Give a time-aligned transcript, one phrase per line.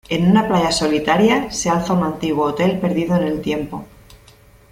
[0.09, 3.85] En una playa solitaria, se alza un antiguo hotel perdido en el tiempo.